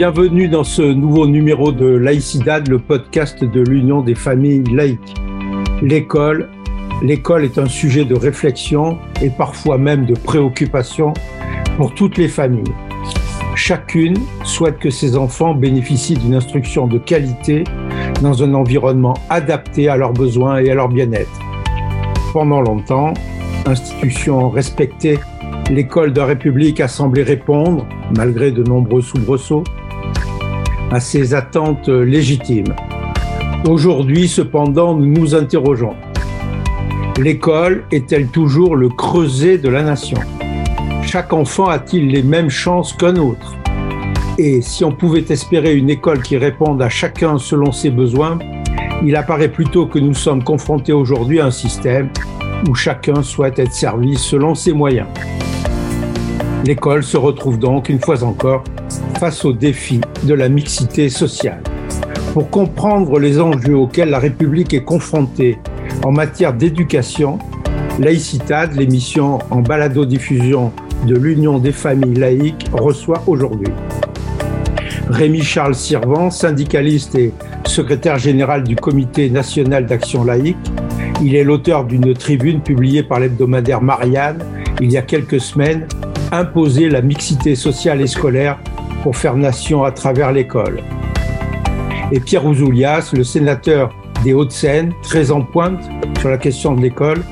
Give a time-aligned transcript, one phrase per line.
[0.00, 5.14] Bienvenue dans ce nouveau numéro de Laïcidad, le podcast de l'Union des familles laïques.
[5.82, 6.48] L'école,
[7.02, 11.12] l'école est un sujet de réflexion et parfois même de préoccupation
[11.76, 12.72] pour toutes les familles.
[13.54, 17.64] Chacune souhaite que ses enfants bénéficient d'une instruction de qualité
[18.22, 21.38] dans un environnement adapté à leurs besoins et à leur bien-être.
[22.32, 23.12] Pendant longtemps,
[23.66, 25.18] institution respectée,
[25.70, 27.84] l'école de la République a semblé répondre,
[28.16, 29.62] malgré de nombreux soubresauts,
[30.90, 32.74] à ces attentes légitimes.
[33.68, 35.94] Aujourd'hui, cependant, nous nous interrogeons.
[37.18, 40.18] L'école est-elle toujours le creuset de la nation?
[41.02, 43.56] Chaque enfant a-t-il les mêmes chances qu'un autre?
[44.38, 48.38] Et si on pouvait espérer une école qui réponde à chacun selon ses besoins,
[49.04, 52.08] il apparaît plutôt que nous sommes confrontés aujourd'hui à un système
[52.68, 55.08] où chacun souhaite être servi selon ses moyens.
[56.64, 58.64] L'école se retrouve donc, une fois encore,
[59.20, 61.60] face au défi de la mixité sociale.
[62.32, 65.58] Pour comprendre les enjeux auxquels la République est confrontée
[66.02, 67.38] en matière d'éducation,
[67.98, 70.72] Laïcitad, l'émission en balado-diffusion
[71.06, 73.68] de l'Union des familles laïques, reçoit aujourd'hui
[75.10, 77.34] Rémi Charles Sirvan, syndicaliste et
[77.66, 80.56] secrétaire général du Comité national d'action laïque.
[81.22, 84.42] Il est l'auteur d'une tribune publiée par l'hebdomadaire Marianne
[84.80, 85.86] il y a quelques semaines,
[86.32, 88.56] Imposer la mixité sociale et scolaire
[89.02, 90.82] pour faire nation à travers l'école.
[92.12, 95.82] Et Pierre Ouzoulias, le sénateur des Hauts-de-Seine, très en pointe
[96.18, 97.22] sur la question de l'école,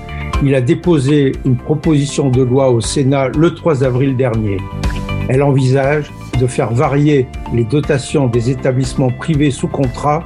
[0.42, 4.58] il a déposé une proposition de loi au Sénat le 3 avril dernier.
[5.28, 10.22] Elle envisage de faire varier les dotations des établissements privés sous contrat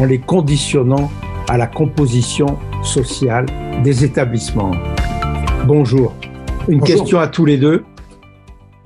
[0.00, 1.10] en les conditionnant
[1.48, 3.46] à la composition sociale
[3.84, 4.72] des établissements.
[5.66, 6.14] Bonjour.
[6.68, 7.84] Une question à tous les deux,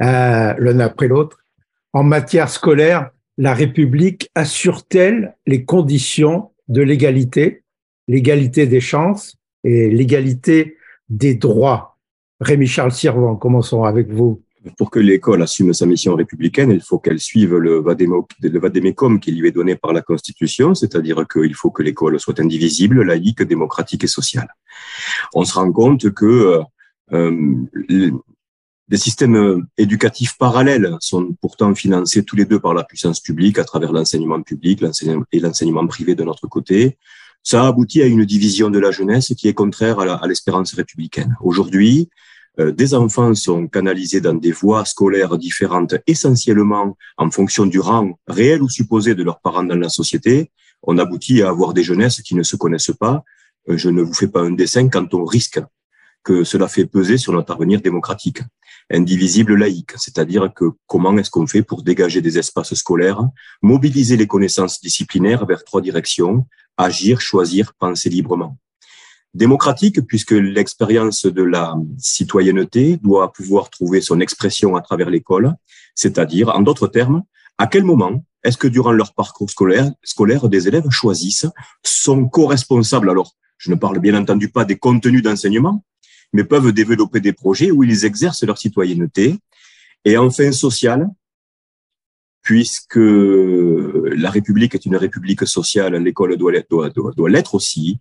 [0.02, 1.45] euh, l'un après l'autre.
[1.96, 3.08] En matière scolaire,
[3.38, 7.62] la République assure-t-elle les conditions de l'égalité,
[8.06, 10.76] l'égalité des chances et l'égalité
[11.08, 11.96] des droits?
[12.38, 14.42] Rémi Charles Sirvan, commençons avec vous.
[14.76, 19.48] Pour que l'école assume sa mission républicaine, il faut qu'elle suive le, vadémécum qui lui
[19.48, 24.06] est donné par la Constitution, c'est-à-dire qu'il faut que l'école soit indivisible, laïque, démocratique et
[24.06, 24.48] sociale.
[25.32, 26.60] On se rend compte que
[27.14, 27.32] euh,
[28.88, 33.64] des systèmes éducatifs parallèles sont pourtant financés tous les deux par la puissance publique à
[33.64, 34.82] travers l'enseignement public
[35.32, 36.96] et l'enseignement privé de notre côté.
[37.42, 41.36] Ça aboutit à une division de la jeunesse qui est contraire à l'espérance républicaine.
[41.40, 42.08] Aujourd'hui,
[42.58, 48.18] euh, des enfants sont canalisés dans des voies scolaires différentes, essentiellement en fonction du rang
[48.26, 50.50] réel ou supposé de leurs parents dans la société.
[50.82, 53.24] On aboutit à avoir des jeunesses qui ne se connaissent pas.
[53.68, 55.60] Euh, je ne vous fais pas un dessin quand on risque
[56.26, 58.40] que cela fait peser sur notre avenir démocratique
[58.90, 63.22] indivisible laïque, c'est-à-dire que comment est-ce qu'on fait pour dégager des espaces scolaires,
[63.62, 68.58] mobiliser les connaissances disciplinaires vers trois directions, agir, choisir, penser librement.
[69.34, 75.54] Démocratique, puisque l'expérience de la citoyenneté doit pouvoir trouver son expression à travers l'école,
[75.94, 77.22] c'est-à-dire, en d'autres termes,
[77.58, 81.46] à quel moment est-ce que durant leur parcours scolaire, scolaire des élèves choisissent,
[81.84, 85.84] sont co-responsables Alors, je ne parle bien entendu pas des contenus d'enseignement,
[86.32, 89.36] mais peuvent développer des projets où ils exercent leur citoyenneté.
[90.04, 91.08] Et enfin, social,
[92.42, 97.98] puisque la République est une République sociale, l'école doit l'être doit, doit, l'être aussi.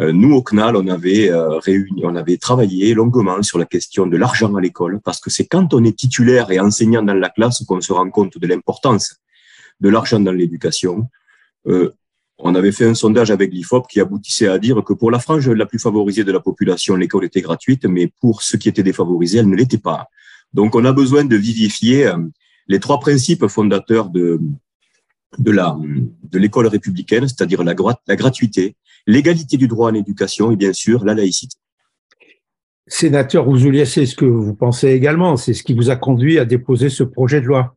[0.00, 4.06] Euh, nous, au CNAL, on avait euh, réuni, on avait travaillé longuement sur la question
[4.06, 7.28] de l'argent à l'école, parce que c'est quand on est titulaire et enseignant dans la
[7.28, 9.20] classe qu'on se rend compte de l'importance
[9.80, 11.08] de l'argent dans l'éducation.
[11.66, 11.92] Euh,
[12.38, 15.48] on avait fait un sondage avec l'IFOP qui aboutissait à dire que pour la frange
[15.48, 19.38] la plus favorisée de la population, l'école était gratuite, mais pour ceux qui étaient défavorisés,
[19.38, 20.08] elle ne l'était pas.
[20.52, 22.16] Donc, on a besoin de vivifier euh,
[22.68, 24.40] les trois principes fondateurs de,
[25.38, 27.74] de l'école républicaine, c'est-à-dire la,
[28.16, 31.56] gratuité, l'égalité du droit à l'éducation et bien sûr la laïcité.
[32.86, 36.44] Sénateur Ouzoulias, c'est ce que vous pensez également, c'est ce qui vous a conduit à
[36.44, 37.76] déposer ce projet de loi.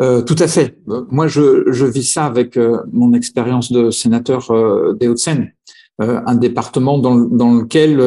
[0.00, 0.78] Euh, tout à fait.
[0.86, 5.52] Moi, je, vis ça avec euh, mon expérience de sénateur euh, des Hauts-de-Seine,
[6.00, 7.98] euh, un département dans, lequel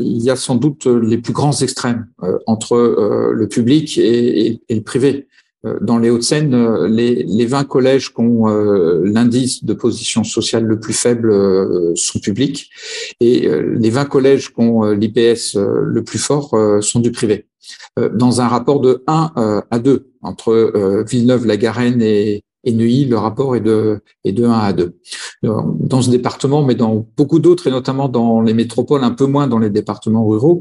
[0.00, 2.06] il y a sans doute les plus grands extrêmes
[2.46, 2.76] entre
[3.32, 5.27] le public et, le privé.
[5.80, 8.46] Dans les Hauts-de-Seine, les, les 20 collèges qui ont
[9.02, 11.32] l'indice de position sociale le plus faible
[11.96, 12.70] sont publics
[13.18, 17.48] et les 20 collèges qui ont l'IPS le plus fort sont du privé.
[17.98, 23.06] Euh, dans un rapport de 1 euh, à 2 entre euh, Villeneuve-la-Garenne et, et Neuilly,
[23.06, 24.94] le rapport est de, est de 1 à 2.
[25.42, 29.46] Dans ce département, mais dans beaucoup d'autres, et notamment dans les métropoles, un peu moins
[29.46, 30.60] dans les départements ruraux,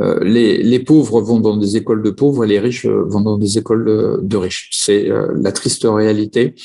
[0.00, 3.38] euh, les, les, pauvres vont dans des écoles de pauvres et les riches vont dans
[3.38, 3.84] des écoles
[4.20, 4.70] de, riches.
[4.72, 6.56] C'est euh, la triste réalité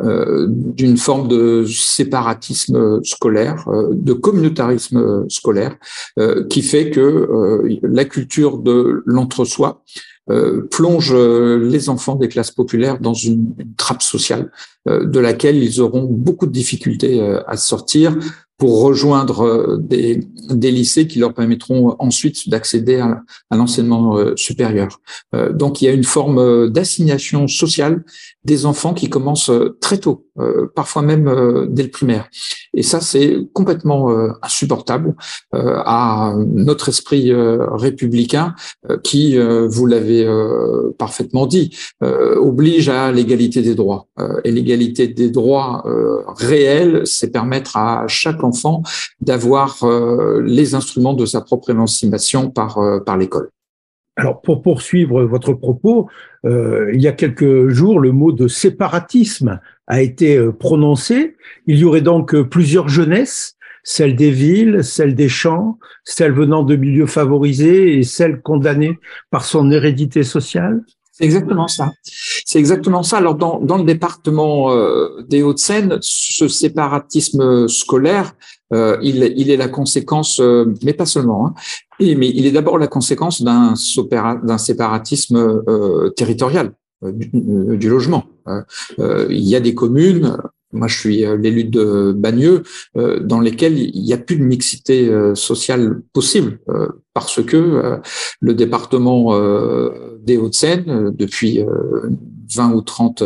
[0.00, 5.76] euh, d'une forme de séparatisme scolaire, de communautarisme scolaire,
[6.50, 9.82] qui fait que la culture de l'entre-soi
[10.28, 14.50] euh, plonge euh, les enfants des classes populaires dans une, trappe sociale
[14.88, 18.16] euh, de laquelle ils auront beaucoup de difficultés à sortir
[18.58, 25.00] pour rejoindre des, des, lycées qui leur permettront ensuite d'accéder à, à l'enseignement supérieur.
[25.52, 28.04] Donc il y a une forme d'assignation sociale
[28.44, 29.50] des enfants qui commencent
[29.80, 30.26] très tôt,
[30.74, 32.28] parfois même dès le primaire.
[32.74, 34.10] Et ça, c'est complètement
[34.42, 35.14] insupportable
[35.52, 38.54] à notre esprit républicain
[39.02, 39.36] qui,
[39.66, 44.08] vous l'avez euh, parfaitement dit, euh, oblige à l'égalité des droits.
[44.18, 45.84] Euh, et l'égalité des droits
[46.36, 48.42] réels, c'est permettre à chaque
[49.20, 49.78] d'avoir
[50.44, 53.50] les instruments de sa propre émancipation par, par l'école.
[54.16, 56.08] Alors, pour poursuivre votre propos,
[56.44, 61.36] il y a quelques jours, le mot de séparatisme a été prononcé.
[61.66, 63.56] Il y aurait donc plusieurs jeunesses
[63.88, 68.98] celle des villes, celle des champs, celle venant de milieux favorisés et celle condamnée
[69.30, 70.82] par son hérédité sociale
[71.16, 71.92] c'est exactement ça.
[72.44, 73.16] C'est exactement ça.
[73.16, 78.34] Alors dans, dans le département euh, des Hauts-de-Seine, ce séparatisme scolaire,
[78.74, 81.54] euh, il, il, est la conséquence, euh, mais pas seulement, hein,
[82.00, 85.62] mais il est d'abord la conséquence d'un séparatisme
[86.16, 86.72] territorial
[87.02, 87.30] du,
[87.78, 88.24] du, logement.
[88.98, 90.36] il y a des communes,
[90.76, 92.62] moi je suis euh, l'élu de Bagneux,
[92.96, 96.60] euh, dans lesquels il n'y a plus de mixité euh, sociale possible,
[97.14, 98.00] parce que
[98.40, 99.34] le département
[100.20, 101.64] des Hauts-de-Seine, depuis
[102.54, 103.22] 20 ou 30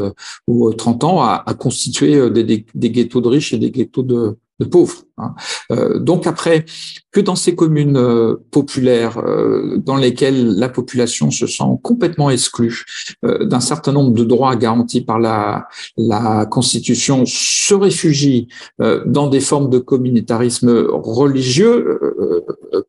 [0.47, 4.67] ou 30 ans, a, constitué des, des, ghettos de riches et des ghettos de, de
[4.67, 5.03] pauvres.
[5.17, 5.35] Hein.
[5.73, 6.67] Euh, donc après,
[7.11, 12.85] que dans ces communes euh, populaires euh, dans lesquelles la population se sent complètement exclue
[13.23, 15.67] d'un certain nombre de droits garantis par la,
[15.97, 18.49] la Constitution, se réfugie
[19.07, 21.99] dans des formes de communautarisme religieux,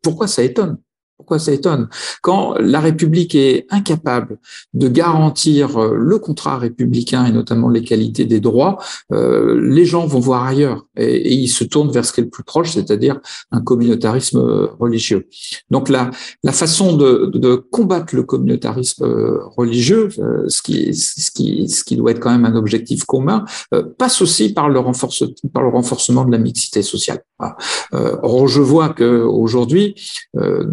[0.01, 0.77] pourquoi ça étonne?
[1.21, 1.88] Pourquoi ça étonne?
[2.23, 4.39] Quand la République est incapable
[4.73, 8.79] de garantir euh, le contrat républicain et notamment les qualités des droits,
[9.12, 12.31] euh, les gens vont voir ailleurs et, ils se tournent vers ce qui est le
[12.31, 13.19] plus proche, c'est-à-dire
[13.51, 15.27] un communautarisme euh, religieux.
[15.69, 16.09] Donc la,
[16.44, 19.06] la façon de, combattre le communautarisme
[19.56, 20.09] religieux,
[20.47, 23.45] ce qui, ce, qui, ce qui doit être quand même un objectif commun,
[23.97, 27.24] passe aussi par le, renforcement de la mixité sociale.
[27.91, 29.95] Or, je vois que aujourd'hui,
[30.38, 30.65] euh,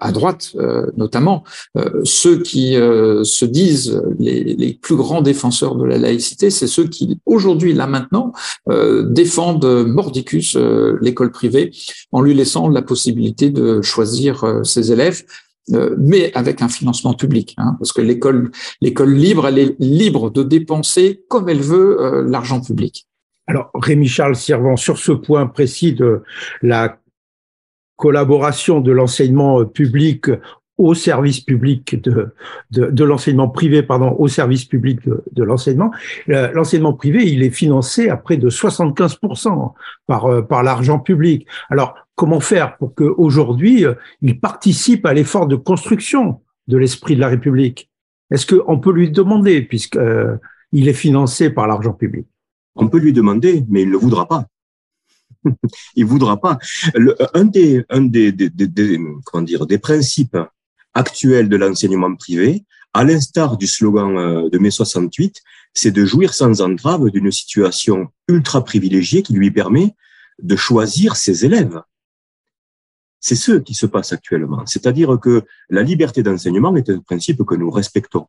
[0.00, 1.44] à droite euh, notamment,
[1.76, 6.84] euh, ceux qui se disent les, les, plus grands défenseurs de la laïcité, c'est ceux
[6.84, 8.32] qui aujourd'hui, là maintenant,
[9.04, 10.56] défendent mordicus
[11.00, 11.70] l'école privée
[12.10, 15.24] en lui laissant la possibilité de choisir ses élèves
[15.96, 20.42] mais avec un financement public, hein, parce que l'école, l'école libre, elle est libre de
[20.42, 23.06] dépenser comme elle veut l'argent public.
[23.46, 26.22] Alors, Rémi Charles Servant, sur ce point précis de
[26.62, 26.98] la
[27.96, 30.26] collaboration de l'enseignement euh, public
[30.78, 32.32] au service public de,
[32.70, 35.92] de, l'enseignement privé, pardon, au service public de, l'enseignement.
[36.30, 39.74] Euh, l'enseignement privé, il est financé à près de 75%
[40.06, 41.46] par, euh, par l'argent public.
[41.70, 43.84] Alors, comment faire pour qu'aujourd'hui,
[44.22, 47.90] il participe à l'effort de construction de l'esprit de la République?
[48.32, 50.38] Est-ce qu'on peut lui demander, puisqu'il
[50.72, 52.26] il est financé par l'argent public?
[52.74, 54.46] On peut lui demander, mais il ne voudra pas.
[55.96, 56.58] il voudra pas.
[57.34, 60.36] un des, un des, des, comment dire, des principes
[60.94, 65.40] actuels de l'enseignement privé, à l'instar du slogan euh, de mai 68,
[65.74, 69.94] c'est de jouir sans entrave d'une situation ultra privilégiée qui lui permet
[70.42, 71.80] de choisir ses élèves.
[73.20, 74.66] C'est ce qui se passe actuellement.
[74.66, 78.26] C'est-à-dire que la liberté d'enseignement est un principe que nous respectons.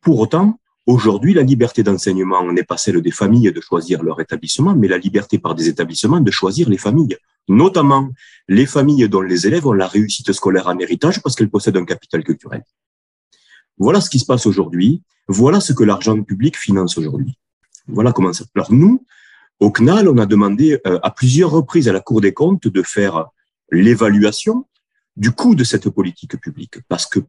[0.00, 4.74] Pour autant, Aujourd'hui, la liberté d'enseignement n'est pas celle des familles de choisir leur établissement,
[4.74, 7.16] mais la liberté par des établissements de choisir les familles,
[7.48, 8.10] notamment
[8.48, 11.84] les familles dont les élèves ont la réussite scolaire en héritage parce qu'elles possèdent un
[11.84, 12.64] capital culturel.
[13.78, 15.02] Voilà ce qui se passe aujourd'hui.
[15.28, 17.38] Voilà ce que l'argent public finance aujourd'hui.
[17.86, 18.44] Voilà comment ça.
[18.56, 19.04] Alors nous,
[19.60, 22.82] au CNAL, on a demandé euh, à plusieurs reprises à la Cour des comptes de
[22.82, 23.26] faire
[23.70, 24.66] l'évaluation
[25.16, 27.20] du coût de cette politique publique, parce que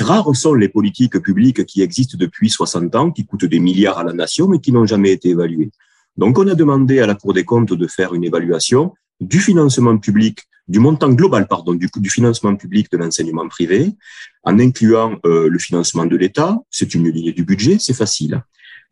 [0.00, 4.04] Rares sont les politiques publiques qui existent depuis 60 ans, qui coûtent des milliards à
[4.04, 5.70] la nation, mais qui n'ont jamais été évaluées.
[6.16, 9.96] Donc, on a demandé à la Cour des comptes de faire une évaluation du financement
[9.98, 13.92] public, du montant global, pardon, du, du financement public de l'enseignement privé,
[14.42, 16.58] en incluant euh, le financement de l'État.
[16.70, 18.42] C'est une ligne du budget, c'est facile.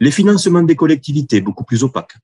[0.00, 2.16] les financements des collectivités, beaucoup plus opaques,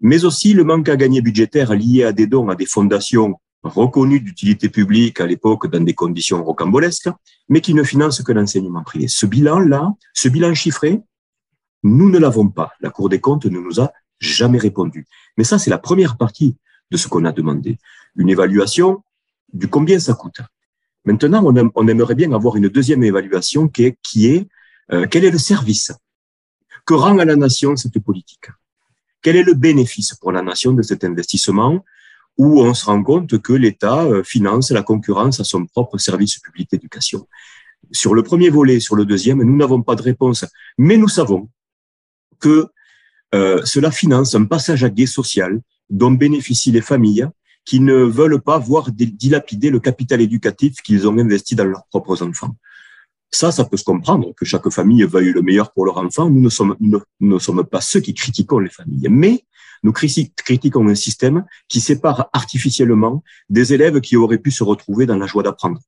[0.00, 4.20] mais aussi le manque à gagner budgétaire lié à des dons à des fondations reconnues
[4.20, 7.08] d'utilité publique à l'époque dans des conditions rocambolesques,
[7.48, 9.08] mais qui ne financent que l'enseignement privé.
[9.08, 11.00] Ce bilan-là, ce bilan chiffré,
[11.82, 12.72] nous ne l'avons pas.
[12.80, 15.06] La Cour des comptes ne nous a jamais répondu.
[15.36, 16.56] Mais ça, c'est la première partie
[16.90, 17.78] de ce qu'on a demandé.
[18.16, 19.02] Une évaluation
[19.52, 20.40] du combien ça coûte.
[21.04, 21.42] Maintenant,
[21.74, 24.48] on, aimerait bien avoir une deuxième évaluation qui est, qui est
[24.92, 25.92] euh, quel est le service
[26.84, 28.46] que rend à la nation cette politique?
[29.20, 31.84] Quel est le bénéfice pour la nation de cet investissement?
[32.38, 36.38] Où on se rend compte que l'État euh, finance la concurrence à son propre service
[36.38, 37.26] public d'éducation
[37.90, 40.44] Sur le premier volet, sur le deuxième, nous n'avons pas de réponse,
[40.78, 41.48] mais nous savons
[42.40, 42.66] que
[43.34, 45.60] euh, cela finance un passage à guet social
[45.90, 47.26] dont bénéficient les familles
[47.64, 52.22] qui ne veulent pas voir dilapider le capital éducatif qu'ils ont investi dans leurs propres
[52.22, 52.56] enfants.
[53.30, 56.28] Ça, ça peut se comprendre que chaque famille veuille le meilleur pour leur enfant.
[56.28, 56.76] Nous ne sommes,
[57.20, 59.44] ne sommes pas ceux qui critiquons les familles, mais
[59.82, 65.16] nous critiquons un système qui sépare artificiellement des élèves qui auraient pu se retrouver dans
[65.16, 65.80] la joie d'apprendre.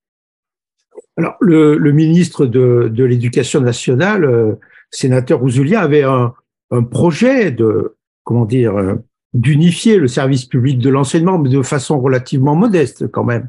[1.16, 4.54] Alors, le, ministre de, l'Éducation nationale, euh,
[4.90, 6.34] sénateur Ouzoulia, avait un,
[6.70, 8.94] un projet de, comment dire, euh,
[9.34, 13.48] d'unifier le service public de l'enseignement, mais de façon relativement modeste quand même.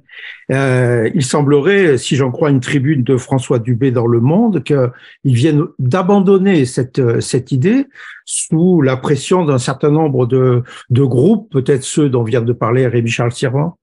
[0.52, 4.92] Euh, il semblerait, si j'en crois une tribune de François Dubé dans Le Monde, qu'ils
[5.24, 7.86] viennent d'abandonner cette, cette idée
[8.26, 12.88] sous la pression d'un certain nombre de, de groupes, peut-être ceux dont vient de parler
[12.88, 13.78] Rémi Charles Sirvan.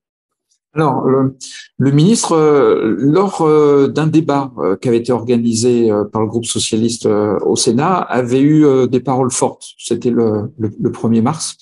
[0.75, 6.29] Alors, le, ministre, euh, lors euh, d'un débat euh, qui avait été organisé par le
[6.29, 9.65] groupe socialiste au Sénat, avait eu des paroles fortes.
[9.79, 11.57] C'était le, le, 1er mars.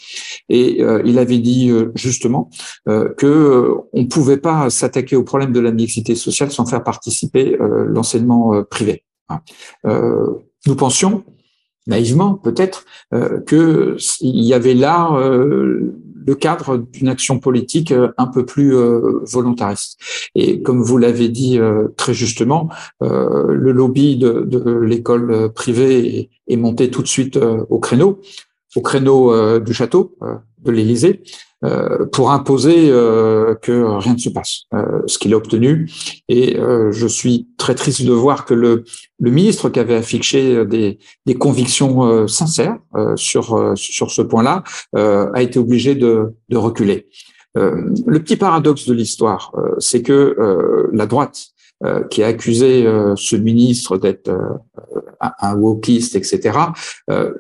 [0.49, 2.51] Et il avait dit justement
[2.87, 7.57] que on ne pouvait pas s'attaquer au problème de la mixité sociale sans faire participer
[7.61, 9.05] l'enseignement privé.
[9.29, 9.41] Hein.
[10.67, 11.25] nous pensions,
[11.87, 12.85] naïvement peut-être,
[13.47, 15.11] qu'il y avait là
[16.25, 19.99] le cadre d'une action politique euh, un peu plus euh, volontariste.
[20.35, 22.69] Et comme vous l'avez dit euh, très justement,
[23.01, 28.21] le lobby de, l'école privée est, monté tout de suite au créneau,
[28.77, 30.17] au créneau du château
[30.63, 31.23] de l'Élysée,
[31.63, 35.91] euh, pour imposer euh, que rien ne se passe, euh, ce qu'il a obtenu.
[36.31, 38.85] Et je suis très triste de voir que le,
[39.19, 42.79] le ministre qui avait affiché des, des convictions sincères
[43.17, 44.63] sur, sur ce point-là
[44.95, 47.09] a été obligé de, de reculer.
[47.55, 51.49] le petit paradoxe de l'histoire, c'est que la droite,
[52.11, 52.85] qui a accusé
[53.17, 54.31] ce ministre d'être
[55.21, 56.59] un wokiste, etc.,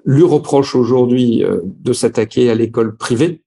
[0.05, 3.43] lui reproche aujourd'hui de s'attaquer à l'école privée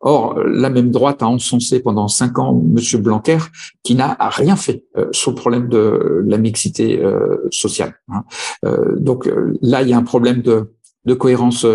[0.00, 3.00] Or, la même droite a encensé pendant cinq ans M.
[3.00, 3.38] Blanquer,
[3.82, 7.94] qui n'a rien fait euh, sur le problème de la mixité euh, sociale.
[8.08, 8.22] Hein.
[8.64, 9.28] Euh, donc
[9.62, 10.74] là, il y a un problème de,
[11.06, 11.66] de cohérence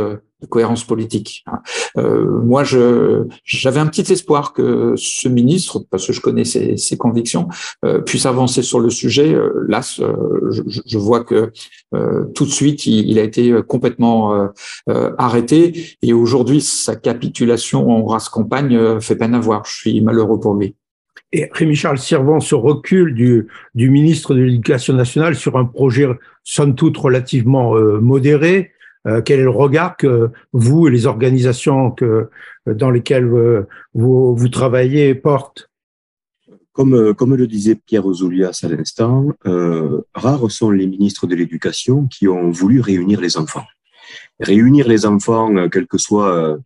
[0.42, 1.44] de cohérence politique.
[1.48, 1.60] Hein.
[1.98, 6.78] Euh, moi, je j'avais un petit espoir que ce ministre, parce que je connais ses,
[6.78, 7.48] ses convictions,
[7.86, 9.34] euh, puisse avancer sur le sujet.
[9.34, 11.52] Euh, là, je, je, vois que
[11.94, 14.50] euh, tout de suite, il, il a été complètement
[15.18, 19.64] arrêté, et aujourd'hui, sa capitulation en race campagne fait peine à voir.
[19.66, 20.76] Je suis malheureux pour lui.
[21.34, 26.08] Et Rémi-Charles Servan se recule du, du ministre de l'Éducation nationale sur un projet
[26.44, 28.72] somme toute relativement modéré,
[29.08, 32.30] euh, quel est le regard que vous et les organisations que,
[32.66, 35.70] dans lesquelles euh, vous, vous travaillez portent?
[36.74, 41.36] Comme, euh, comme le disait Pierre Ouzoulias à l'instant, euh, rares sont les ministres de
[41.36, 43.66] l'Éducation qui ont voulu réunir les enfants.
[44.40, 46.58] Réunir les enfants, quelle que soit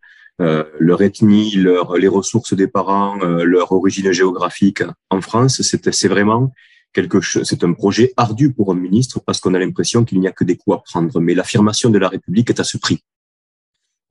[0.41, 6.51] euh, leur ethnie, les ressources des parents, leur origine géographique en France, c'est vraiment
[6.95, 10.27] quelque chose, c'est un projet ardu pour un ministre parce qu'on a l'impression qu'il n'y
[10.27, 11.19] a que des coups à prendre.
[11.19, 13.03] Mais l'affirmation de la République est à ce prix.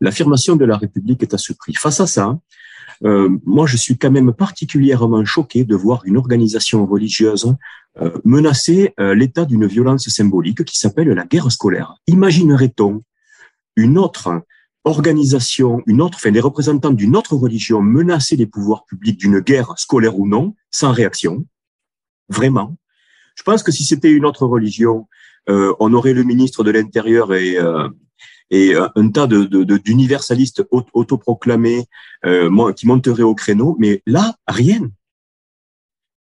[0.00, 1.75] L'affirmation de la République est à ce prix.
[1.75, 2.38] Face à ça,
[3.05, 7.57] euh, moi, je suis quand même particulièrement choqué de voir une organisation religieuse
[8.00, 11.95] euh, menacer euh, l'état d'une violence symbolique qui s'appelle la guerre scolaire.
[12.07, 13.03] Imaginerait-on
[13.76, 14.43] une autre
[14.85, 19.73] organisation, une autre, enfin, des représentants d'une autre religion menacer les pouvoirs publics d'une guerre
[19.79, 21.47] scolaire ou non, sans réaction?
[22.28, 22.76] Vraiment.
[23.35, 25.09] Je pense que si c'était une autre religion,
[25.49, 27.88] euh, on aurait le ministre de l'Intérieur et, euh,
[28.50, 31.85] et euh, un tas d'universalistes de, de, autoproclamés
[32.76, 34.90] qui monteraient au créneau, mais là, rien.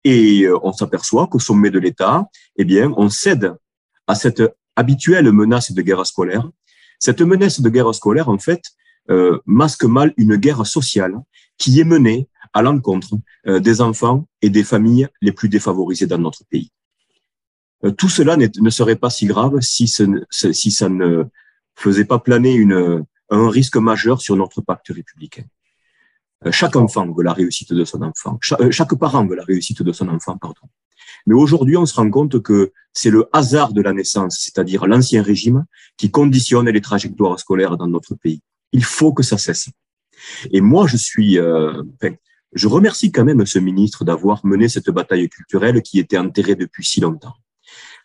[0.05, 3.53] Et on s'aperçoit qu'au sommet de l'État, eh bien, on cède
[4.07, 4.43] à cette
[4.77, 6.49] habituelle menace de guerre scolaire.
[7.01, 8.63] Cette menace de guerre scolaire, en fait,
[9.45, 11.17] masque mal une guerre sociale
[11.59, 13.15] qui est menée à l'encontre
[13.47, 16.71] euh, des enfants et des familles les plus défavorisées dans notre pays.
[17.85, 21.25] Euh, tout cela ne serait pas si grave si, si ça ne
[21.77, 25.45] faisait pas planer une, un risque majeur sur notre pacte républicain.
[26.47, 28.39] Euh, chaque enfant veut la réussite de son enfant.
[28.41, 30.69] Chaque, parent veut la réussite de son enfant, pardon.
[31.27, 35.23] Mais aujourd'hui, on se rend compte que c'est le hasard de la naissance, c'est-à-dire l'ancien
[35.23, 35.65] régime,
[35.97, 38.41] qui conditionne les trajectoires scolaires dans notre pays.
[38.73, 39.69] Il faut que ça cesse.
[40.51, 41.83] Et moi, je suis, euh,
[42.53, 46.85] je remercie quand même ce ministre d'avoir mené cette bataille culturelle qui était enterrée depuis
[46.85, 47.35] si longtemps.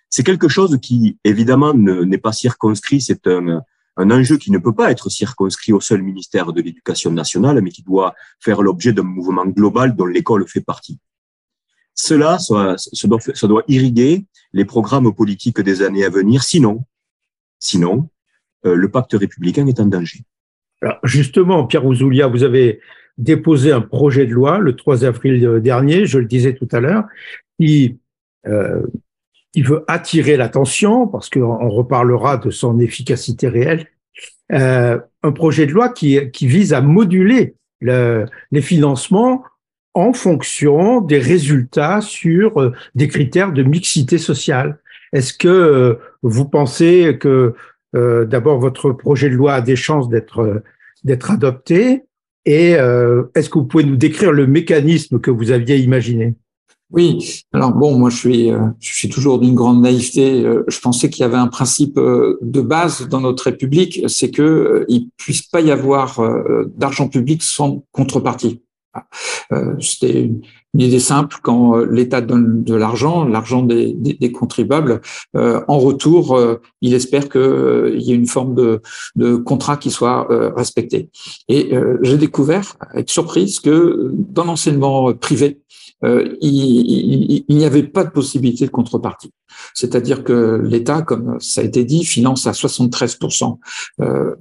[0.09, 3.01] C'est quelque chose qui, évidemment, n'est pas circonscrit.
[3.01, 3.61] C'est un,
[3.97, 7.71] un enjeu qui ne peut pas être circonscrit au seul ministère de l'Éducation nationale, mais
[7.71, 10.99] qui doit faire l'objet d'un mouvement global dont l'école fait partie.
[11.95, 16.85] Cela, ça, doit, ça doit irriguer les programmes politiques des années à venir, sinon,
[17.59, 18.09] sinon,
[18.65, 20.21] euh, le pacte républicain est en danger.
[20.81, 22.81] Alors justement, Pierre Ouzoulia, vous avez
[23.17, 27.05] déposé un projet de loi le 3 avril dernier, je le disais tout à l'heure,
[27.59, 27.99] qui
[28.47, 28.81] euh,
[29.53, 33.87] il veut attirer l'attention, parce qu'on reparlera de son efficacité réelle,
[34.51, 39.43] euh, un projet de loi qui, vise à moduler le, les financements
[39.93, 44.79] en fonction des résultats sur euh, des critères de mixité sociale.
[45.13, 47.53] Est-ce que euh, vous pensez que
[47.95, 50.63] euh, d'abord votre projet de loi a des chances d'être
[51.29, 52.03] adopté?
[52.45, 56.35] Et est-ce que vous pouvez nous décrire le mécanisme que vous aviez imaginé?
[56.93, 60.43] Oui, alors bon, moi je suis, euh, je suis toujours d'une grande naïveté.
[60.43, 64.29] Euh, je pensais qu'il y avait un principe euh, de base dans notre République, c'est
[64.29, 66.21] que il puisse pas y avoir
[66.77, 68.61] d'argent public sans contrepartie.
[69.79, 70.41] C'était une,
[70.75, 75.01] idée simple quand l'État donne de l'argent, l'argent des, contribuables.
[75.35, 76.39] en retour,
[76.81, 78.55] il espère qu'il y ait une forme
[79.15, 81.09] de, contrat qui soit respecté.
[81.47, 81.71] Et
[82.01, 85.59] j'ai découvert avec surprise que dans l'enseignement privé,
[86.03, 89.31] euh, il, n'y avait pas de possibilité de contrepartie.
[89.73, 93.57] C'est-à-dire que l'État, comme ça a été dit, finance à 73%
[94.01, 94.35] euh,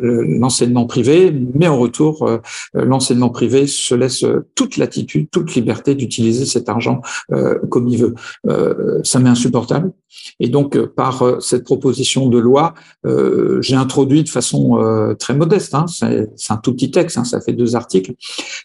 [0.00, 2.38] l'enseignement privé, mais en retour, euh,
[2.74, 7.00] l'enseignement privé se laisse toute latitude, toute liberté d'utiliser cet argent
[7.70, 8.14] comme il veut.
[9.02, 9.92] ça m'est insupportable.
[10.40, 12.74] Et donc, par cette proposition de loi,
[13.60, 17.52] j'ai introduit de façon très modeste, hein, c'est un tout petit texte, hein, ça fait
[17.52, 18.14] deux articles,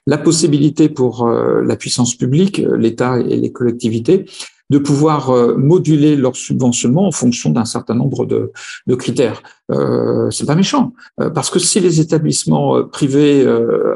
[0.05, 4.25] la possibilité pour la puissance publique, l'État et les collectivités,
[4.71, 8.51] de pouvoir euh, moduler leur subventionnement en fonction d'un certain nombre de,
[8.95, 9.43] critères.
[9.69, 13.45] Euh, c'est pas méchant, euh, parce que si les établissements euh, privés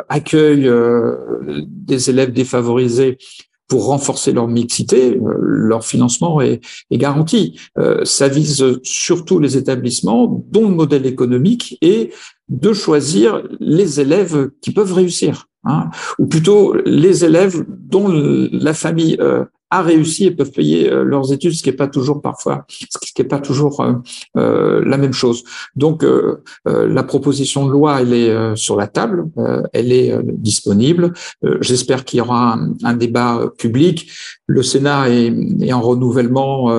[0.09, 0.71] accueillent
[1.89, 3.17] des élèves défavorisés
[3.69, 6.59] pour renforcer leur mixité, leur financement est,
[6.91, 7.57] est garanti.
[8.03, 12.13] ça vise surtout les établissements dont le modèle économique est
[12.49, 19.17] de choisir les élèves qui peuvent réussir, hein, ou plutôt les élèves dont la famille
[19.71, 22.97] a réussi et peuvent payer euh, leurs études, ce qui n'est pas toujours parfois, ce
[22.99, 23.93] qui n'est pas toujours euh,
[24.37, 25.43] euh, la même chose.
[25.75, 26.05] Donc
[26.65, 29.25] la proposition de loi, elle est sur la table,
[29.73, 31.13] elle est disponible.
[31.61, 34.09] J'espère qu'il y aura un, débat public.
[34.47, 36.71] Le Sénat est, est en renouvellement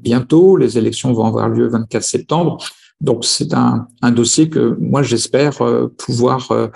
[0.00, 0.56] bientôt.
[0.56, 2.58] Les élections vont avoir lieu le 24 septembre.
[3.02, 5.58] Donc c'est un, un, dossier que moi j'espère
[5.98, 6.70] pouvoir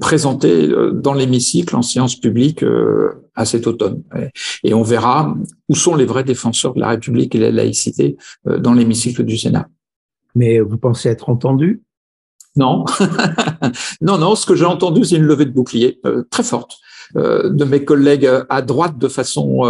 [0.00, 2.64] présenter dans l'hémicycle en séance publique
[3.36, 4.02] à cet automne.
[4.64, 5.34] Et on verra
[5.68, 8.16] où sont les vrais défenseurs de la République et de la laïcité
[8.48, 9.68] euh, dans l'hémicycle du Sénat.
[10.34, 11.82] Mais vous pensez être entendu?
[12.56, 12.84] Non.
[14.00, 16.78] non, non, ce que j'ai entendu, c'est une levée de bouclier euh, très forte
[17.16, 19.62] euh, de mes collègues à droite de façon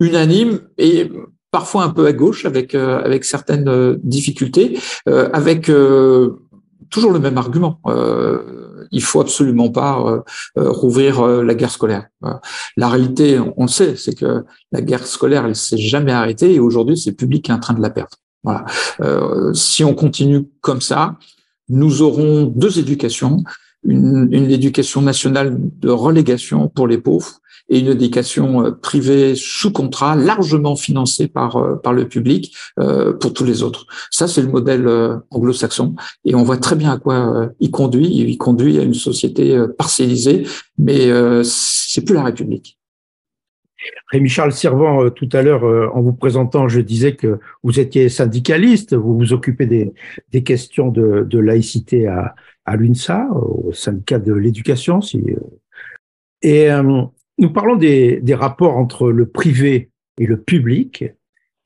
[0.00, 1.10] unanime et
[1.50, 5.70] parfois un peu à gauche avec, avec certaines difficultés, avec
[6.90, 7.80] toujours le même argument
[8.90, 10.20] il faut absolument pas euh,
[10.58, 12.06] euh, rouvrir euh, la guerre scolaire.
[12.76, 16.60] La réalité, on le sait, c'est que la guerre scolaire, elle s'est jamais arrêtée et
[16.60, 18.16] aujourd'hui, c'est le public qui est en train de la perdre.
[18.44, 18.64] Voilà.
[19.52, 21.16] si on continue comme ça,
[21.68, 23.42] nous aurons deux éducations,
[23.82, 29.72] une, une éducation nationale de relégation pour les pauvres et une éducation euh, privée sous
[29.72, 33.86] contrat, largement financée par, euh, par le public euh, pour tous les autres.
[34.10, 34.88] Ça, c'est le modèle
[35.30, 38.06] anglo-saxon et on voit très bien à quoi il conduit.
[38.06, 40.46] Il conduit à une société partialisée,
[40.78, 41.08] mais
[41.44, 42.78] c'est plus la République.
[44.10, 49.16] Rémi-Charles Servant, tout à l'heure, en vous présentant, je disais que vous étiez syndicaliste, vous
[49.16, 49.92] vous occupez des,
[50.32, 55.00] des questions de, de laïcité à, à l'UNSA, au syndicat de l'éducation.
[55.00, 55.22] Si,
[56.42, 56.68] et
[57.38, 61.04] nous parlons des, rapports entre le privé et le public,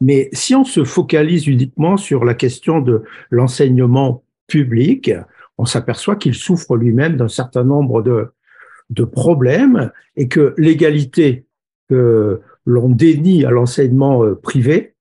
[0.00, 5.12] mais si on se focalise uniquement sur la question de l'enseignement public,
[5.58, 8.32] on s'aperçoit qu'il souffre lui-même d'un certain nombre de,
[8.90, 11.46] de problèmes et que l'égalité
[11.88, 14.92] que l'on dénie à l'enseignement euh, privé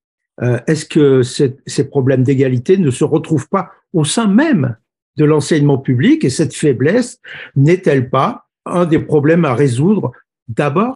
[0.42, 4.76] euh, est-ce que ces problèmes d'égalité ne se retrouvent pas au sein même
[5.18, 7.20] de l'enseignement public et cette faiblesse
[7.56, 10.12] n'est-elle pas un des problèmes à résoudre
[10.48, 10.96] d'abord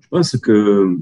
[0.00, 0.98] Je pense que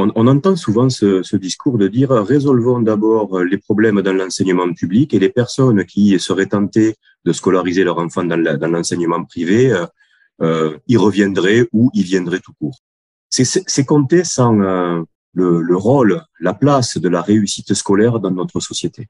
[0.00, 5.18] on, entend souvent ce, discours de dire résolvons d'abord les problèmes dans l'enseignement public et
[5.18, 9.86] les personnes qui seraient tentées de scolariser leurs enfants dans l'enseignement privé euh,
[10.40, 12.78] euh, y reviendraient ou y viendraient tout court.
[13.28, 15.02] C'est compter sans euh,
[15.34, 19.08] le, le, rôle, la place de la réussite scolaire dans notre société.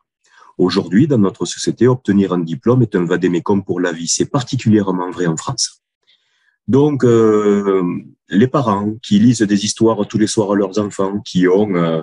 [0.57, 4.09] Aujourd'hui, dans notre société, obtenir un diplôme est un vadémécum pour la vie.
[4.09, 5.83] C'est particulièrement vrai en France.
[6.69, 7.83] Donc, euh,
[8.29, 12.03] les parents qui lisent des histoires tous les soirs à leurs enfants, qui ont euh,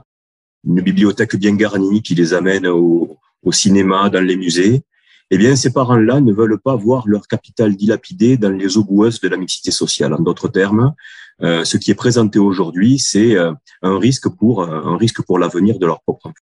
[0.67, 3.17] une bibliothèque bien garnie, qui les amène au,
[3.51, 4.81] cinéma, dans les musées,
[5.29, 9.21] eh bien, ces parents-là ne veulent pas voir leur capital dilapidé dans les eaux boueuses
[9.21, 10.15] de la mixité sociale.
[10.15, 10.95] En d'autres termes,
[11.43, 15.85] euh, ce qui est présenté aujourd'hui, c'est un risque pour un risque pour l'avenir de
[15.85, 16.41] leur propre enfant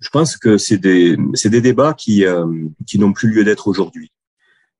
[0.00, 2.24] je pense que c'est des, des débats qui,
[2.86, 4.10] qui n'ont plus lieu d'être aujourd'hui.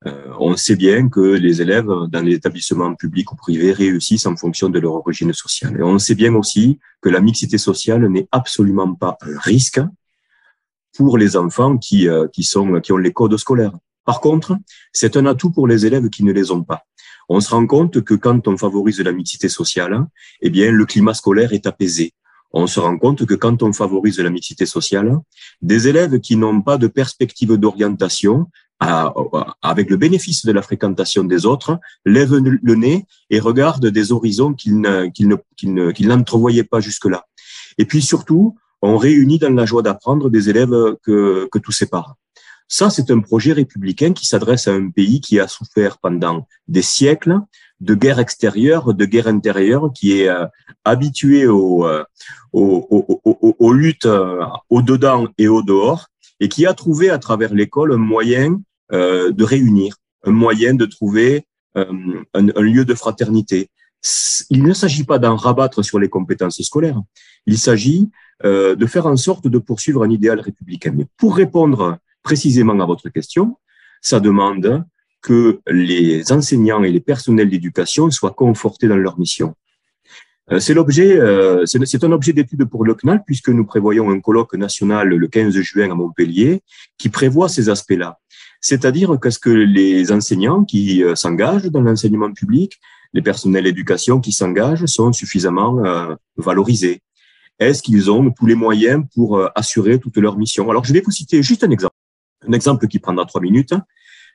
[0.07, 4.37] Euh, on sait bien que les élèves dans les établissements publics ou privés réussissent en
[4.37, 5.77] fonction de leur origine sociale.
[5.79, 9.81] Et on sait bien aussi que la mixité sociale n'est absolument pas un risque
[10.97, 13.73] pour les enfants qui, euh, qui, qui ont les codes scolaires.
[14.05, 14.57] Par contre,
[14.93, 16.85] c'est un atout pour les élèves qui ne les ont pas.
[17.29, 20.07] On se rend compte que quand on favorise la mixité sociale,
[20.43, 22.13] eh bien, le climat scolaire est apaisé
[22.55, 25.19] on se rend compte que quand on favorise la mixité sociale,
[25.61, 28.47] des élèves qui n'ont pas de perspective d'orientation,
[28.81, 34.55] avec le bénéfice de la fréquentation des autres, lèvent le nez et regardent des horizons
[34.55, 34.79] qu'ils
[36.01, 37.27] n'entrevoyaient pas jusque-là.
[37.79, 42.15] Et puis surtout, on réunit dans la joie d'apprendre des élèves que, que tout sépare.
[42.69, 46.83] Ça, c'est un projet républicain qui s'adresse à un pays qui a souffert pendant des
[46.83, 47.39] siècles
[47.81, 50.47] de guerre extérieure, de guerre intérieure, qui est euh,
[50.85, 52.05] habitué au, euh,
[52.53, 56.09] aux, luttes euh, au dedans et au dehors,
[56.41, 58.61] et qui a trouvé à travers l'école un moyen
[58.93, 63.71] de réunir, un moyen de trouver un, lieu de fraternité.
[64.51, 67.01] Il ne s'agit pas d'en rabattre sur les compétences scolaires.
[67.47, 68.11] Il s'agit
[68.45, 70.93] de faire en sorte de poursuivre un idéal républicain.
[70.95, 73.57] Mais pour répondre précisément à votre question,
[74.01, 74.85] ça demande
[75.25, 79.55] que les enseignants et les personnels d'éducation soient confortés dans leur mission.
[80.53, 84.21] Euh, c'est l'objet, euh, c'est un objet d'étude pour le CNAL puisque nous prévoyons un
[84.21, 86.63] colloque national le 15 juin à Montpellier
[86.99, 88.19] qui prévoit ces aspects-là.
[88.61, 92.79] C'est-à-dire qu'est-ce que les enseignants qui euh, s'engagent dans l'enseignement public,
[93.15, 95.81] les personnels d'éducation qui s'engagent sont suffisamment
[96.37, 97.01] valorisés
[97.61, 100.69] Est-ce qu'ils ont tous les moyens pour assurer toute leur mission?
[100.69, 101.95] Alors, je vais vous citer juste un exemple.
[102.49, 103.73] Un exemple qui prendra trois minutes.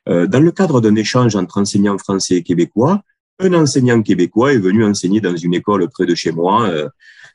[0.07, 3.01] Euh, dans le cadre d'un échange entre enseignants français et québécois,
[3.39, 6.87] un enseignant québécois est venu enseigner dans une école près de chez moi, euh,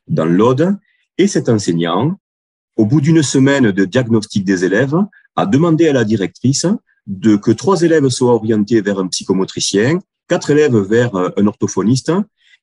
[0.08, 0.76] dans l'Aude,
[1.18, 2.18] et cet enseignant,
[2.76, 4.96] au bout d'une semaine de diagnostic des élèves,
[5.36, 6.66] a demandé à la directrice
[7.06, 9.98] de que trois élèves soient orientés vers un psychomotricien,
[10.28, 12.12] quatre élèves vers euh, un orthophoniste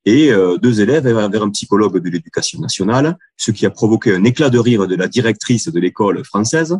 [0.03, 4.49] et deux élèves vers un psychologue de l'éducation nationale, ce qui a provoqué un éclat
[4.49, 6.79] de rire de la directrice de l'école française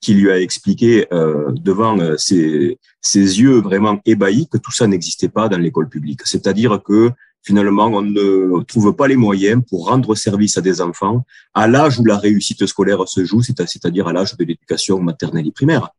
[0.00, 4.86] qui lui a expliqué euh, devant euh, ses, ses, yeux vraiment ébahis que tout ça
[4.86, 6.20] n'existait pas dans l'école publique.
[6.24, 7.10] C'est-à-dire que
[7.42, 11.98] finalement, on ne trouve pas les moyens pour rendre service à des enfants à l'âge
[11.98, 15.90] où la réussite scolaire se joue, c'est-à-dire à l'âge de l'éducation maternelle et primaire.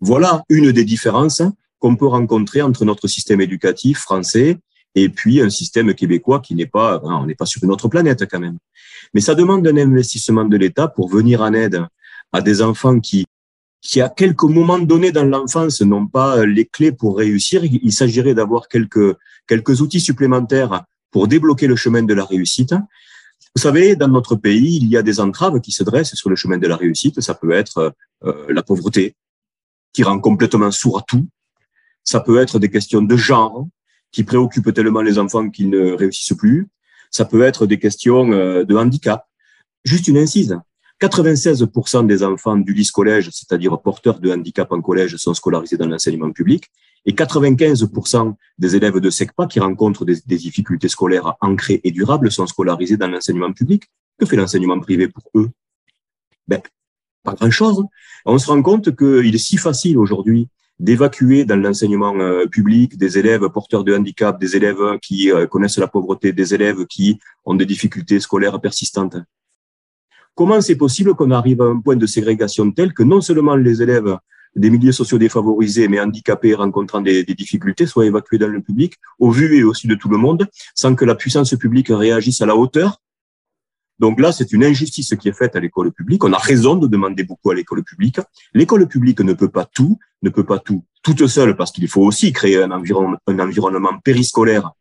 [0.00, 1.42] Voilà une des différences
[1.78, 4.58] qu'on peut rencontrer entre notre système éducatif français
[4.94, 7.88] et puis un système québécois qui n'est pas, hein, on n'est pas sur une autre
[7.88, 8.58] planète quand même.
[9.14, 11.86] Mais ça demande un investissement de l'État pour venir en aide
[12.32, 13.24] à des enfants qui,
[13.80, 17.64] qui à quelques moments donnés dans l'enfance n'ont pas les clés pour réussir.
[17.64, 22.74] Il s'agirait d'avoir quelques, quelques outils supplémentaires pour débloquer le chemin de la réussite.
[23.54, 26.36] Vous savez, dans notre pays, il y a des entraves qui se dressent sur le
[26.36, 27.20] chemin de la réussite.
[27.20, 29.14] Ça peut être euh, la pauvreté,
[29.92, 31.26] qui rend complètement sourd à tout.
[32.04, 33.66] Ça peut être des questions de genre,
[34.12, 36.68] qui préoccupent tellement les enfants qu'ils ne réussissent plus.
[37.10, 39.24] Ça peut être des questions euh, de handicap.
[39.84, 40.58] Juste une incise.
[41.00, 45.86] 96% des enfants du lycée collège, c'est-à-dire porteurs de handicap en collège, sont scolarisés dans
[45.86, 46.70] l'enseignement public
[47.04, 52.46] et 95% des élèves de SECPA qui rencontrent des, difficultés scolaires ancrées et durables sont
[52.46, 53.84] scolarisés dans l'enseignement public.
[54.18, 55.50] Que fait l'enseignement privé pour eux?
[56.48, 56.60] Ben,
[57.22, 57.84] Pas grand-chose.
[58.24, 63.18] On se rend compte qu'il est si facile aujourd'hui d'évacuer dans l'enseignement euh, public des
[63.18, 67.54] élèves porteurs de handicap, des élèves qui euh, connaissent la pauvreté, des élèves qui ont
[67.54, 69.16] des difficultés scolaires persistantes.
[70.36, 73.82] Comment c'est possible qu'on arrive à un point de ségrégation tel que non seulement les
[73.82, 74.18] élèves
[74.54, 79.30] des milieux sociaux défavorisés, mais handicapés rencontrant des, difficultés, soient évacués dans le public, au
[79.30, 82.46] vu et au su de tout le monde, sans que la puissance publique réagisse à
[82.46, 83.00] la hauteur?
[83.98, 86.22] Donc là, c'est une injustice qui est faite à l'école publique.
[86.22, 88.20] On a raison de demander beaucoup à l'école publique.
[88.52, 92.02] L'école publique ne peut pas tout, ne peut pas tout toute seule parce qu'il faut
[92.02, 94.72] aussi créer un environnement, périscolaire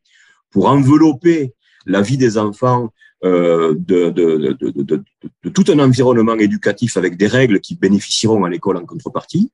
[0.50, 1.54] pour envelopper
[1.86, 2.89] la vie des enfants
[3.26, 9.52] de, de, tout un environnement éducatif avec des règles qui bénéficieront à l'école en contrepartie.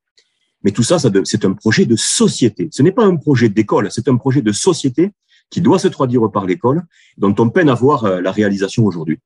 [0.63, 2.69] Mais tout ça, c'est un projet de société.
[2.71, 5.11] Ce n'est pas un projet d'école, c'est un projet de société
[5.49, 6.83] qui doit se traduire par l'école,
[7.17, 9.19] dont on peine à voir euh, la réalisation aujourd'hui.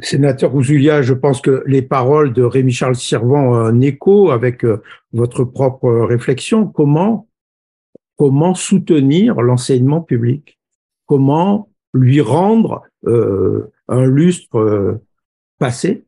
[0.00, 5.90] Sénateur Ouzoulia, je pense que les paroles de Rémi-Charles Servant ont avec euh, votre propre
[5.90, 6.66] réflexion.
[6.66, 7.28] Comment,
[8.16, 10.58] comment soutenir l'enseignement public?
[11.06, 15.00] Comment lui rendre euh, un lustre euh,
[15.58, 16.04] passé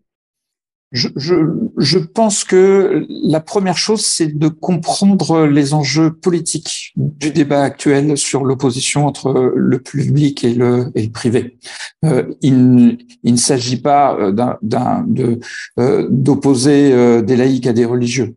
[0.92, 1.34] je, je,
[1.78, 8.18] je, pense que la première chose, c'est de comprendre les enjeux politiques du débat actuel
[8.18, 11.58] sur l'opposition entre le public et le, et le privé.
[12.04, 15.40] Euh, il, il, ne s'agit pas euh, d'un, de,
[15.80, 18.36] euh, d'opposer euh, des laïcs à des religieux.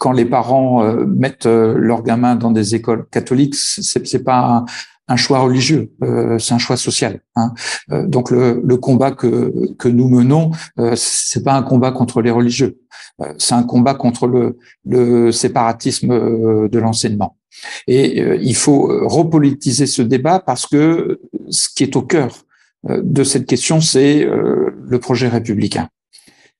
[0.00, 4.64] quand les parents mettent leurs gamins dans des écoles catholiques, c'est pas
[5.08, 7.20] un choix religieux, euh, c'est un choix social.
[7.36, 7.52] Hein.
[7.92, 12.22] Euh, donc le, le, combat que, que nous menons, euh, c'est pas un combat contre
[12.22, 12.78] les religieux,
[13.20, 17.36] euh, c'est un combat contre le, le séparatisme euh, de l'enseignement.
[17.86, 22.44] Et il faut repolitiser ce débat parce que ce qui est au cœur
[22.86, 25.88] de cette question, c'est le projet républicain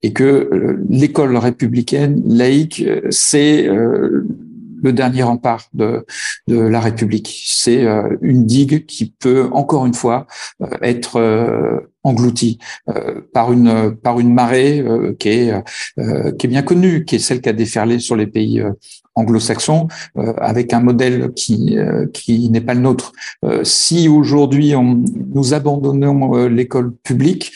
[0.01, 3.69] et que l'école républicaine laïque, c'est
[4.83, 6.05] le dernier rempart de,
[6.49, 7.45] de la République.
[7.47, 10.27] C'est euh, une digue qui peut encore une fois
[10.63, 12.59] euh, être euh, engloutie
[13.35, 14.85] par une par une marée
[15.19, 15.53] qui est
[16.39, 18.63] qui est bien connue, qui est celle qui a déferlé sur les pays
[19.17, 19.89] anglo-saxons
[20.39, 21.77] avec un modèle qui
[22.13, 23.11] qui n'est pas le nôtre.
[23.65, 24.73] si aujourd'hui
[25.35, 27.51] nous abandonnons l'école publique,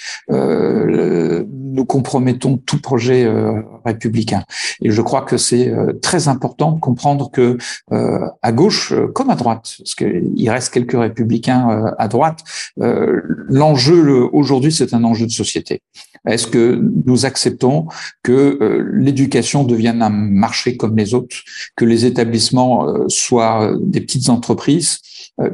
[1.81, 4.45] nous compromettons tout projet euh, républicain.
[4.83, 7.57] Et je crois que c'est euh, très important de comprendre que
[7.93, 12.40] euh, à gauche comme à droite, parce qu'il reste quelques républicains à droite,
[12.77, 15.81] l'enjeu aujourd'hui c'est un enjeu de société.
[16.27, 17.87] Est-ce que nous acceptons
[18.23, 18.59] que
[18.93, 21.37] l'éducation devienne un marché comme les autres,
[21.77, 24.99] que les établissements soient des petites entreprises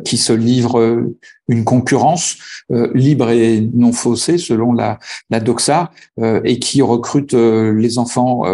[0.04, 1.04] qui se livrent
[1.48, 2.38] une concurrence
[2.72, 4.98] euh, libre et non faussée selon la,
[5.30, 8.44] la doxa euh, et qui recrute euh, les enfants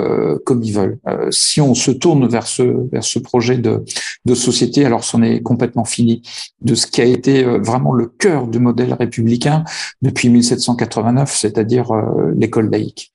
[0.45, 0.99] comme ils veulent.
[1.31, 3.85] si on se tourne vers ce vers ce projet de,
[4.25, 6.23] de société, alors c'en est complètement fini
[6.61, 9.65] de ce qui a été vraiment le cœur du modèle républicain
[10.03, 11.91] depuis 1789, c'est-à-dire
[12.37, 13.13] l'école laïque.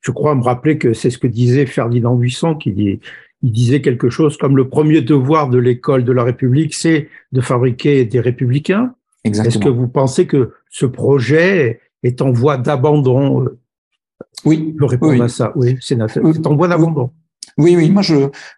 [0.00, 3.00] Je crois me rappeler que c'est ce que disait Ferdinand Buisson qui dit
[3.44, 7.42] il disait quelque chose comme le premier devoir de l'école de la République, c'est de
[7.42, 8.94] fabriquer des républicains.
[9.22, 13.58] Est-ce que vous pensez que ce projet est en voie d'abandon euh,
[14.46, 14.74] Oui.
[14.80, 15.52] Je réponds à ça.
[15.56, 16.00] Oui, c'est
[16.46, 17.10] en voie d'abandon.
[17.58, 18.14] Oui, oui, moi je,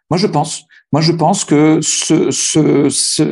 [0.09, 0.64] moi je pense.
[0.96, 3.22] Moi je pense que ce, ce, ce,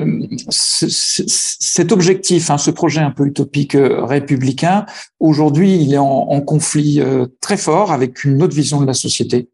[0.50, 4.85] cet objectif, hein, ce projet un peu utopique euh, républicain,
[5.18, 9.48] aujourd'hui il est en, conflit euh, très fort avec une autre vision de la société,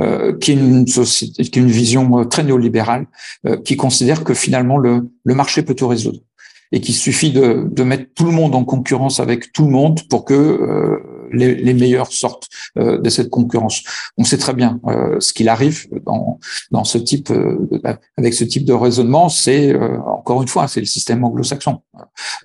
[0.00, 3.06] euh, qui est une société, qui est une vision très néolibérale,
[3.64, 6.20] qui considère que finalement le, marché peut tout résoudre
[6.70, 10.24] et qu'il suffit de, mettre tout le monde en concurrence avec tout le monde pour
[10.24, 11.02] que
[11.32, 13.82] les, les, meilleurs sortent euh, de cette concurrence.
[14.16, 16.38] On sait très bien euh, ce qu'il arrive dans,
[16.70, 17.32] dans ce type,
[18.16, 19.74] avec ce type de raisonnement, c'est
[20.06, 21.82] encore une fois, c'est le système anglo-saxon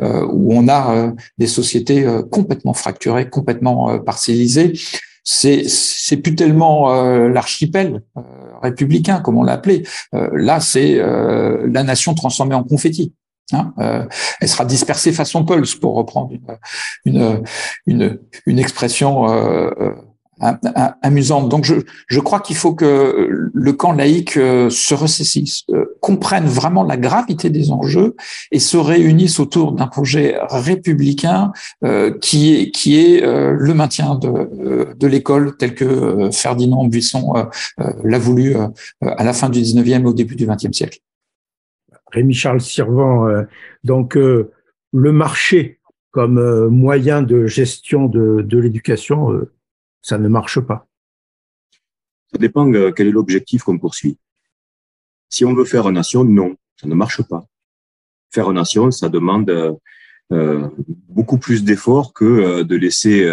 [0.01, 4.73] où on a des sociétés complètement fracturées, complètement parcellisées
[5.23, 6.91] c'est c'est plus tellement
[7.27, 8.01] l'archipel
[8.61, 9.83] républicain comme on l'a appelé.
[10.11, 13.13] là, c'est la nation transformée en confetti.
[13.53, 14.05] Hein, euh,
[14.39, 16.31] elle sera dispersée façon Pulse, pour reprendre
[17.05, 17.43] une,
[17.85, 20.55] une, une, expression euh, euh,
[21.01, 21.49] amusante.
[21.49, 21.75] Donc, je,
[22.07, 25.65] je crois qu'il faut que le camp laïque se ressaisisse,
[25.99, 28.15] comprenne vraiment la gravité des enjeux
[28.51, 31.51] et se réunisse autour d'un projet républicain
[32.21, 37.33] qui est, qui est le maintien de, de l'école tel que Ferdinand Buisson
[38.03, 38.55] l'a voulu
[39.01, 41.01] à la fin du 19e au début du 20e siècle.
[42.11, 43.27] Rémi-Charles Sirvant.
[43.27, 43.43] Euh,
[43.83, 44.51] donc, euh,
[44.93, 45.79] le marché
[46.11, 49.41] comme euh, moyen de gestion de, de l'éducation,
[50.01, 50.87] ça ne marche pas.
[52.31, 54.17] Ça dépend quel est l'objectif qu'on poursuit.
[55.29, 57.45] Si on veut faire nation, non, ça ne marche pas.
[58.29, 59.77] Faire nation, ça demande
[61.09, 63.29] beaucoup plus d'efforts que de laisser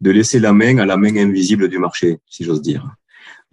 [0.00, 2.84] de laisser la main à la main invisible du marché, si j'ose dire.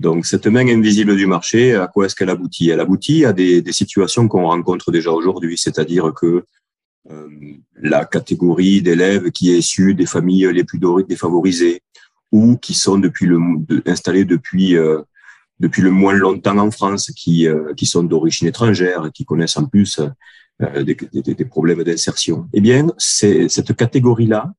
[0.01, 2.71] Donc, cette main invisible du marché, à quoi est-ce qu'elle aboutit?
[2.71, 6.43] Elle aboutit à des, situations qu'on rencontre déjà aujourd'hui, c'est-à-dire que
[7.11, 7.27] euh,
[7.75, 11.83] la catégorie d'élèves qui est issue des familles les plus défavorisées
[12.31, 13.37] ou qui sont depuis le,
[13.85, 15.01] installés depuis euh,
[15.59, 19.65] depuis le moins longtemps en France, qui, euh, qui sont d'origine étrangère, qui connaissent en
[19.65, 19.99] plus
[20.59, 20.95] des,
[21.41, 22.49] des, problèmes d'insertion.
[22.53, 24.51] Eh bien, cette catégorie-là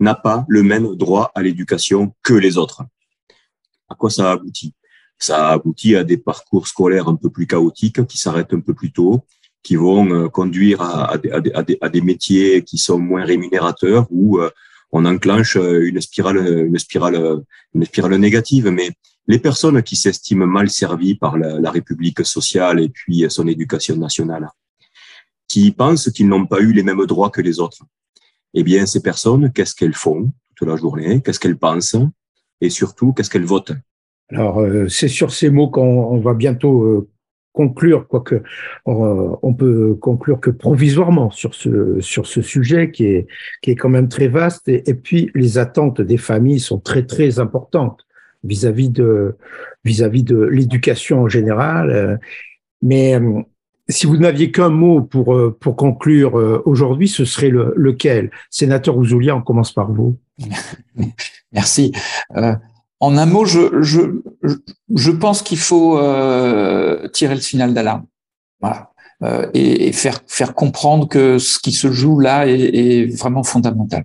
[0.00, 2.82] n'a pas le même droit à l'éducation que les autres.
[3.88, 4.74] À quoi ça aboutit?
[5.22, 8.90] Ça aboutit à des parcours scolaires un peu plus chaotiques, qui s'arrêtent un peu plus
[8.90, 9.24] tôt,
[9.62, 14.50] qui vont euh, conduire à, des, métiers qui sont moins rémunérateurs où euh,
[14.90, 17.40] on enclenche euh, une spirale, une spirale,
[17.72, 18.66] une spirale négative.
[18.70, 18.90] Mais
[19.28, 24.48] les personnes qui s'estiment mal servies par la, République sociale et puis son éducation nationale,
[25.46, 27.84] qui pensent qu'ils n'ont pas eu les mêmes droits que les autres,
[28.54, 31.22] eh bien, ces personnes, qu'est-ce qu'elles font toute la journée?
[31.22, 31.94] Qu'est-ce qu'elles pensent?
[32.60, 33.72] Et surtout, qu'est-ce qu'elles votent?
[34.30, 37.08] Alors, c'est sur ces mots qu'on va bientôt
[37.52, 38.42] conclure, quoique
[38.86, 43.26] on peut conclure que provisoirement sur ce sur ce sujet qui est
[43.60, 47.38] qui est quand même très vaste et, puis les attentes des familles sont très très
[47.38, 48.06] importantes
[48.42, 49.36] vis-à-vis de
[49.84, 52.18] vis-à-vis de l'éducation en général.
[52.80, 53.18] Mais
[53.88, 58.30] si vous n'aviez qu'un mot pour pour conclure aujourd'hui, ce serait le, lequel?
[58.50, 60.16] Sénateur Ouzoulia, on commence par vous.
[61.52, 61.92] Merci.
[62.36, 62.54] Euh,
[63.02, 68.06] en un mot, je, pense qu'il faut euh, tirer le signal d'alarme.
[68.60, 68.92] Voilà.
[69.22, 74.04] Euh, et, faire comprendre que ce qui se joue là est, est vraiment fondamental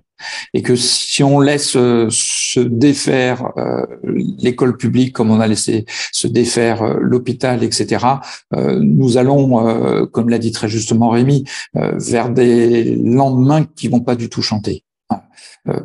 [0.54, 5.86] et que si on laisse euh, se défaire euh, l'école publique comme on a laissé
[6.12, 8.06] se défaire l'hôpital etc
[8.52, 14.28] nous allons comme l'a dit très justement Rémi vers des lendemains qui vont pas du
[14.28, 14.84] tout chanter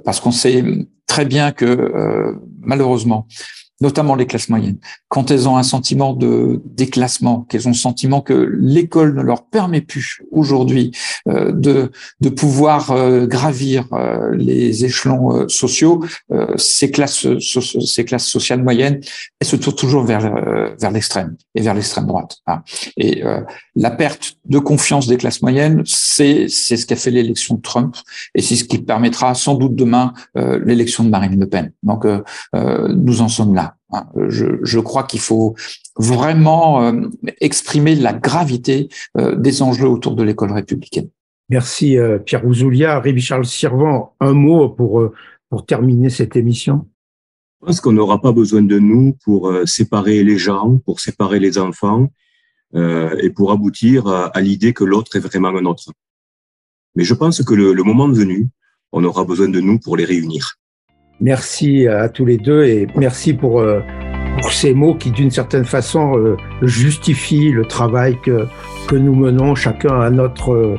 [0.05, 0.63] parce qu'on sait
[1.13, 3.27] très bien que euh, malheureusement,
[3.81, 4.77] notamment les classes moyennes,
[5.09, 9.45] quand elles ont un sentiment de déclassement, qu'elles ont le sentiment que l'école ne leur
[9.45, 10.91] permet plus aujourd'hui
[11.27, 16.03] euh, de, de pouvoir euh, gravir euh, les échelons sociaux,
[16.55, 19.01] ces classes ces classes sociales moyennes,
[19.39, 20.33] elles se tournent toujours vers
[20.79, 22.37] vers l'extrême et vers l'extrême droite.
[22.47, 22.61] Hein.
[22.97, 23.23] Et
[23.75, 27.95] la perte de confiance des classes moyennes, c'est c'est ce qu'a fait l'élection de Trump
[28.35, 31.71] et c'est ce qui permettra sans doute demain l'élection de Marine Le Pen.
[31.83, 32.05] Donc
[32.53, 33.62] nous en sommes là.
[33.91, 35.55] Hein, je, crois qu'il faut
[35.97, 37.09] vraiment euh,
[37.41, 41.09] exprimer la gravité euh, des enjeux autour de l'école républicaine.
[41.49, 42.99] Merci euh, Pierre Ouzoulia.
[42.99, 45.11] Rémi Charles Sirvant, un mot pour,
[45.49, 46.87] pour terminer cette émission.
[47.61, 51.57] Je pense qu'on n'aura pas besoin de nous pour séparer les gens, pour séparer les
[51.57, 52.11] enfants
[52.75, 55.93] et pour aboutir à, l'idée que l'autre est vraiment un autre.
[56.95, 58.49] Mais je pense que le, le moment venu,
[58.91, 60.57] on aura besoin de nous pour les réunir.
[61.21, 63.79] Merci à tous les deux et merci pour, euh,
[64.41, 68.45] pour ces mots qui, d'une certaine façon, euh, justifient le travail que,
[68.87, 70.77] que nous menons chacun à notre,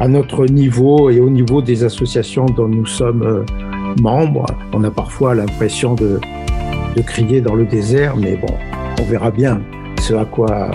[0.00, 3.44] à notre niveau et au niveau des associations dont nous sommes euh,
[4.00, 4.46] membres.
[4.72, 6.20] On a parfois l'impression de,
[6.94, 8.54] de crier dans le désert, mais bon,
[9.00, 9.60] on verra bien
[10.00, 10.70] ce à quoi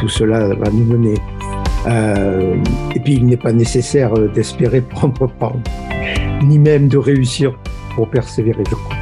[0.00, 1.14] tout cela va nous mener.
[1.86, 2.56] Euh,
[2.94, 5.56] et puis, il n'est pas nécessaire d'espérer prendre part,
[6.42, 7.52] ni même de réussir
[8.00, 8.96] pour persévérer, je crois.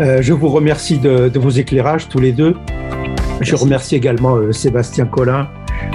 [0.00, 2.54] Euh, je vous remercie de, vos éclairages tous les deux.
[3.40, 5.48] Je remercie également euh, Sébastien Collin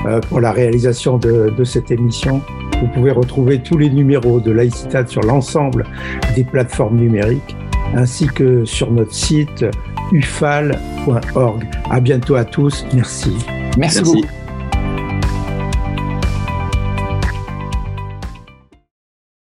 [0.07, 2.41] euh, pour la réalisation de, cette émission.
[2.81, 5.83] Vous pouvez retrouver tous les numéros de Laïcitad sur l'ensemble
[6.35, 7.55] des plateformes numériques
[7.95, 9.63] ainsi que sur notre site
[10.11, 11.63] ufal.org.
[11.91, 12.87] À bientôt à tous.
[12.91, 13.33] Merci.
[13.77, 14.01] Merci.
[14.01, 14.36] beaucoup.